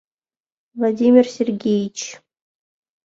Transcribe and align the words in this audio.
Владимир 0.77 1.25
Сергеич!.. 1.35 1.99